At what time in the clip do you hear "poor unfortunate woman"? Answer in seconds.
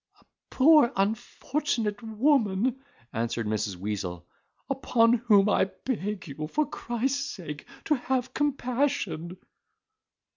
0.49-2.81